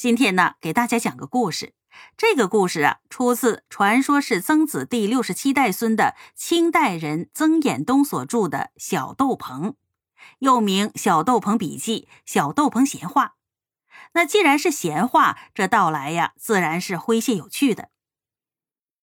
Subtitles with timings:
[0.00, 1.74] 今天呢，给大家讲个故事。
[2.16, 9.72] 这个故事啊，出自传说是曾子第六十七代孙的清代人曾衍东所著的《小豆棚》，
[10.38, 13.26] 又名《小豆棚笔记》《小豆棚闲话》。
[14.14, 17.90] 那既然是闲话，这道来呀，自然是诙谐有趣的。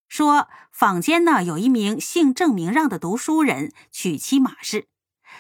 [0.08, 4.88] 说坊间呢，有一名姓郑名让的读书人，娶妻马氏。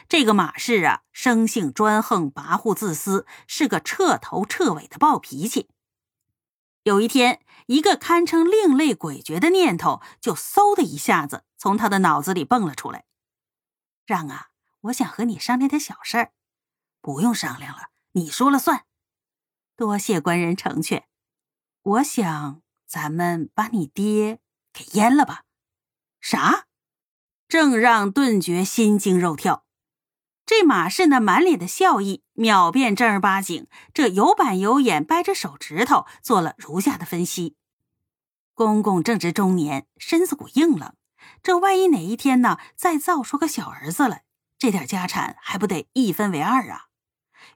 [0.07, 5.69] 这个马氏啊，生性专横、跋扈、自私，是个彻头彻尾的暴脾气。
[6.83, 13.05] 有一天，一个堪称另类诡谲的念头，就嗖的一下子从他的脑子里蹦了出来
[14.07, 14.47] ：“让啊，
[14.81, 16.31] 我想和你商量点小事儿。
[17.01, 18.85] ”“不用商量了，你说了算。
[19.75, 21.05] ”“多谢官人成全。
[21.83, 24.39] ”“我想咱们把你爹
[24.71, 25.43] 给阉了吧。
[26.21, 26.67] ”“啥？”
[27.49, 29.66] 正让顿觉心惊肉跳。
[30.47, 37.57] 这马氏那满脸的笑意，秒变正儿八经，这有板有眼，掰着手指头做了如下的分析：
[38.53, 40.95] 公公正值中年，身子骨硬朗，
[41.43, 44.23] 这万一哪一天呢，再造出个小儿子来，
[44.57, 46.85] 这点家产还不得一分为二啊？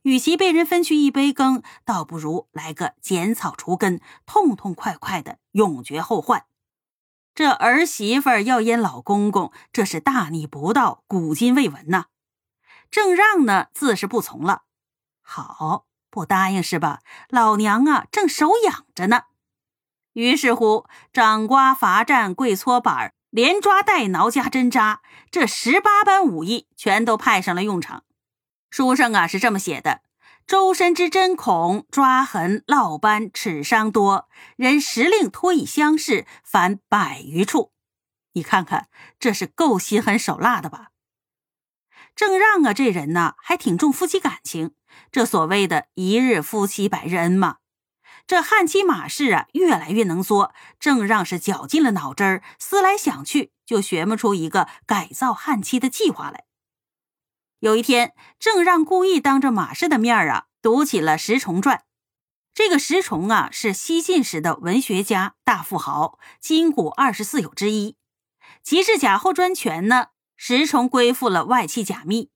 [0.02, 6.44] 与其被人分去一杯羹，倒不如来个剪草除根，痛痛快快的永绝后患。
[7.34, 12.08] 这儿媳妇要阉老公公，这是大逆不道，古今未闻呐！
[12.92, 14.64] 郑让呢，自是不从了。
[15.22, 17.00] 好，不答应是吧？
[17.30, 19.24] 老娘啊，正手痒着呢。
[20.14, 28.04] 于是乎，掌刮、罚站、跪搓板、连抓带挠加针扎，这十八般武艺全都派上了用场。
[28.70, 30.02] 书上啊是这么写的：
[30.46, 37.72] 周身之针孔、抓痕、烙斑、齿伤多，人时令托以相视，凡百余处。
[38.34, 40.91] 你看看，这是够心狠手辣的吧？
[42.16, 44.76] 郑让啊，这人呢还挺重夫妻感情，
[45.12, 47.58] 这所谓的一日夫妻百日恩嘛。
[48.28, 50.54] 这汉妻马氏啊，越来越能作。
[50.80, 56.46] 郑让是绞尽了脑汁儿，思来想去，就学摸出一个改造汉妻的计划来。
[57.60, 61.78] 有一天，郑让故意当着马氏的面啊，读起了《石崇传》。
[62.54, 67.96] 这个石崇啊，是西晋时的文学家、大富豪，金谷二十四友之一。
[68.62, 70.08] 即是贾后专权呢。
[70.44, 72.32] 石崇归附了外戚贾密。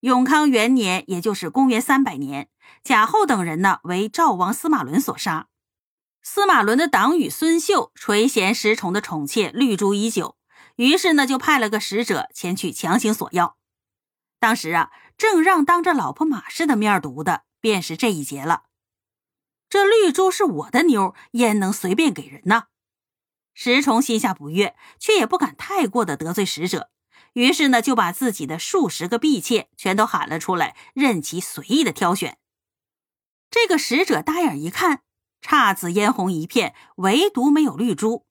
[0.00, 2.50] 永康元年，也就是公元三百年，
[2.84, 5.48] 贾后等人呢为赵王司马伦所杀。
[6.22, 10.36] 司马伦的党羽孙秀垂涎石崇的宠妾绿珠已久，
[10.74, 13.56] 于是呢就派了个使者前去强行索要。
[14.38, 18.64] 当时啊，正让当着老婆马氏的面读的便是这一节了。
[19.70, 22.64] 这绿珠是我的妞，焉能随便给人呢？
[23.54, 26.90] 石崇心下不悦，却也不敢太过的得罪使者。
[27.36, 32.38] 于是呢，就把自己的数十个婢妾全都喊了出来，任其随意的挑选。
[33.50, 35.02] 这个使者大眼一看，
[35.42, 38.24] 姹紫嫣红一片，唯独没有绿珠。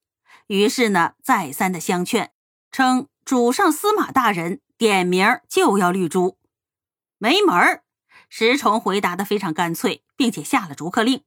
[0.48, 2.32] 于是呢，再三的相劝，
[2.72, 6.40] 称主上司马大人点名就要绿珠，
[7.20, 7.84] 没门儿。
[8.28, 11.24] 石崇回答的非常干脆，并且下了逐客令。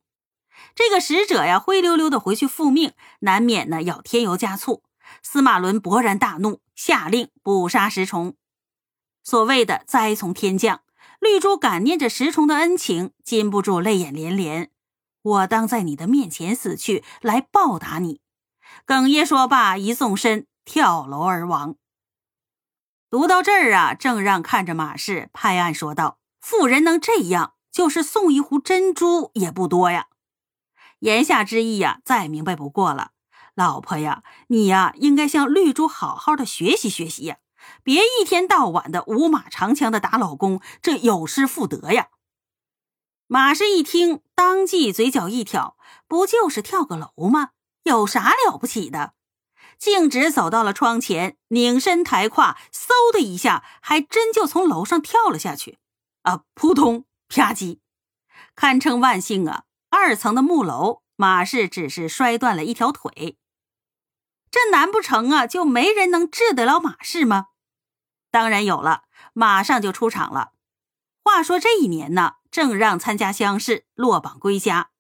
[0.75, 4.83] 这个使者呀，灰溜溜的回去复命，难免呢要添油加醋。
[5.23, 8.35] 司马伦勃然大怒，下令捕杀石崇。
[9.23, 10.83] 所谓的灾从天降，
[11.21, 14.71] 绿珠感念着石崇的恩情，禁不住泪眼连连。
[15.21, 18.21] 我当在你的面前死去，来报答你。
[18.87, 21.77] 哽咽说罢，一纵身跳楼而亡。
[23.11, 30.09] 读到这儿啊，郑让看着马氏，拍案说道：“妇人能这样，就是送一壶珍珠也不多呀。”
[31.01, 33.13] 言下之意呀，再明白不过了。
[33.59, 37.39] 老婆呀，你呀应该向绿珠好好的学习学习呀，
[37.83, 42.07] 别一天到晚的五马长枪的打老公，这有失妇德呀。
[43.27, 45.77] 马氏一听，当即嘴角一挑，
[46.07, 47.49] 不就是跳个楼吗？
[47.83, 49.15] 有啥了不起的？
[49.77, 55.79] 径直走到了窗前，拧身抬胯，嗖的一下，还真就从楼上跳了下去。
[56.23, 57.81] 啊，扑通，啪叽，
[58.55, 59.65] 堪称万幸啊！
[59.91, 63.37] 二层的木楼，马氏只是摔断了一条腿。
[64.51, 67.49] 这难不成啊，就没人能治得了马氏吗？
[68.31, 70.53] 当然有了，马上就出场了。
[71.23, 74.91] 话说这一年呢，正让参加乡试，落榜归家，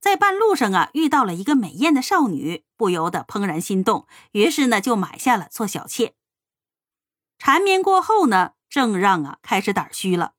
[0.00, 6.14] 在半路上啊，遇到了一个美艳的少女，不由得怦然心动，于是呢，就买下了做小妾。
[7.38, 10.32] 缠绵过后呢，正让啊开始胆虚了，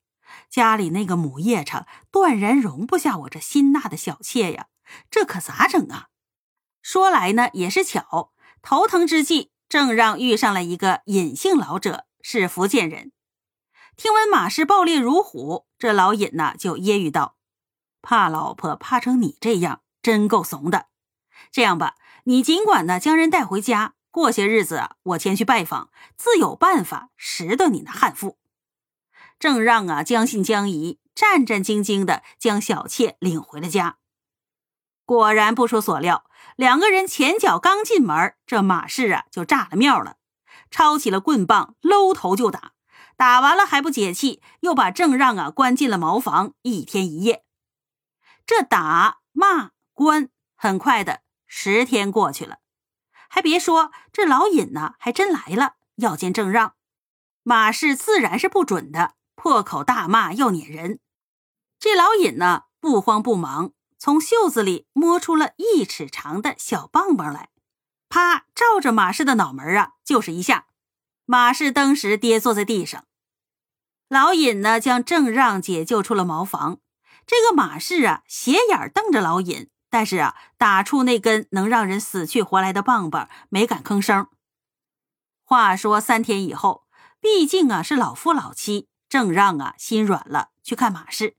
[0.49, 4.67] 家里那个母夜叉断然容不下我这新纳的小妾呀，
[5.11, 6.07] 这可咋整啊？
[6.81, 8.33] 说来呢，也是巧。
[8.65, 13.11] 头疼之际，正让遇上了一个隐姓老者，是福建人。
[13.95, 17.37] 听闻马氏暴烈如虎，这老尹呐就揶揄道
[18.01, 20.87] ：“怕老婆怕成你这样，真够怂的。
[21.51, 28.39] 这样吧，你尽管呢将人带回家，过些日子我前去拜访，自有办法识得你那悍妇。
[29.37, 33.99] 郑让啊，将信将疑，战战兢兢的将小妾领回了家。
[35.05, 36.25] 果然不出所料，
[36.55, 40.17] 两个人前脚刚进门，这马氏啊就炸了庙了，
[40.71, 42.71] 抄起了棍棒，搂头就打。
[43.17, 47.45] 打完了还不解气，又把郑让啊关进了茅房一天一夜。
[48.45, 52.57] 这打骂关，很快的十天过去了，
[53.29, 56.73] 还别说，这老尹呢还真来了，要见郑让。
[57.43, 60.99] 马氏自然是不准的，破口大骂要撵人。
[61.79, 63.71] 这老尹呢不慌不忙，
[64.05, 67.49] 从袖子里摸出了一尺长的小棒棒来，
[68.07, 70.67] 啪，照着马氏的脑门啊就是一下。
[71.25, 73.05] 马氏当时跌坐在地上，
[74.07, 76.77] 老尹呢将郑让解救出了茅房。
[77.25, 84.27] 这个马氏啊斜眼瞪着老尹，但是啊打出那根能让人死去活来的棒棒，没敢吭声。
[85.43, 86.85] 话说三天以后，
[87.19, 91.37] 毕竟啊是老夫老妻，郑让啊心软了，去看马氏。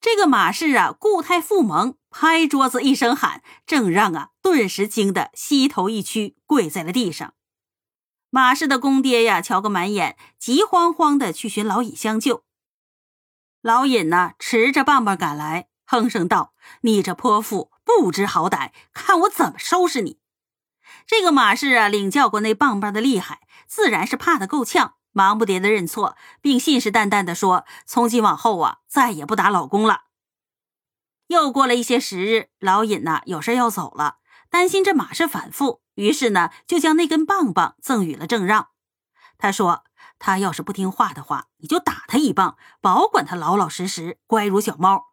[0.00, 7.34] 这个马氏啊固态复萌，拍桌子一声喊，郑让啊顿时惊得膝头一屈，跪在了地上。
[8.30, 12.44] 马氏的公爹呀，瞧个满眼，急慌慌的去寻老尹相救。
[13.60, 20.18] 老尹呢，持着棒棒赶来，哼声道：“你这泼妇，不知好歹，看我怎么收拾你！”
[21.06, 30.04] 这个马氏啊，领教过那棒棒的厉害，自然是怕得够呛，忙不迭的认错，并信誓旦旦的说：“从今往后啊，再也不打老公了。”
[31.28, 34.16] 又过了一些时日，老尹呢，有事要走了，
[34.48, 35.82] 担心这马氏反复。
[35.94, 38.70] 于是呢，就将那根棒棒赠予了郑让。
[39.38, 39.84] 他说
[40.18, 45.12] ：“他要是不听话的话，你就打他一棒，保管他老老实实，乖如小猫。”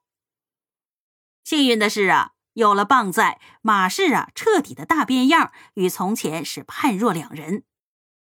[1.46, 7.64] 幸运的是啊，有了棒在，马氏啊彻底的大变样，与从前是判若两人，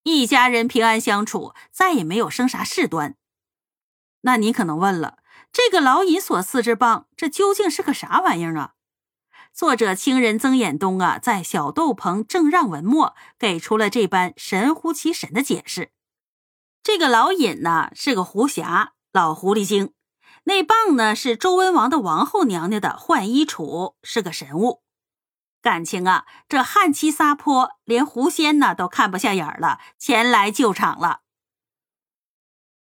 [0.07, 3.15] 一家人平安相处，再也没有生啥事端。
[4.21, 5.17] 那你可能问了，
[5.51, 8.73] 这个老尹所赐之棒，这究竟是个啥玩意儿啊？
[9.51, 13.07] 作者清人曾衍东啊，在《小豆棚正让文末》
[13.39, 15.89] 给出了这般神乎其神的解释。
[16.83, 19.87] 这个老尹呢是个狐侠，老狐狸精；
[20.43, 24.83] 那棒呢是周文王的王后娘娘的浣衣杵，是个神物。
[25.65, 31.21] 感情啊，这汉妻撒泼，连狐仙呢都看不下眼了，前来救场了。